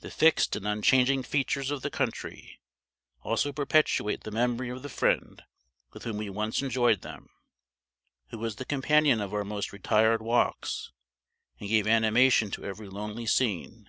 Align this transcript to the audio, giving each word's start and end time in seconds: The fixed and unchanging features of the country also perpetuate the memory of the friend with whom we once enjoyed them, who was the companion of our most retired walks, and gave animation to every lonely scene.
The 0.00 0.10
fixed 0.10 0.56
and 0.56 0.66
unchanging 0.66 1.22
features 1.22 1.70
of 1.70 1.82
the 1.82 1.88
country 1.88 2.58
also 3.20 3.52
perpetuate 3.52 4.24
the 4.24 4.32
memory 4.32 4.70
of 4.70 4.82
the 4.82 4.88
friend 4.88 5.40
with 5.92 6.02
whom 6.02 6.16
we 6.16 6.28
once 6.28 6.62
enjoyed 6.62 7.02
them, 7.02 7.28
who 8.30 8.38
was 8.38 8.56
the 8.56 8.64
companion 8.64 9.20
of 9.20 9.32
our 9.32 9.44
most 9.44 9.72
retired 9.72 10.20
walks, 10.20 10.90
and 11.60 11.68
gave 11.68 11.86
animation 11.86 12.50
to 12.50 12.64
every 12.64 12.88
lonely 12.88 13.24
scene. 13.26 13.86